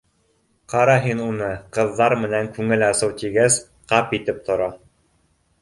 Ҡара 0.71 0.95
һин 1.03 1.19
уны, 1.25 1.49
ҡыҙҙар 1.77 2.17
менән 2.23 2.49
күңел 2.57 2.87
асыу 2.89 3.15
тигәс, 3.21 3.59
ҡап 3.93 4.17
итеп 4.21 4.45
тора 4.49 4.73